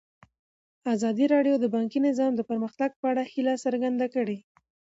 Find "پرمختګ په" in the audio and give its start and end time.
2.49-3.05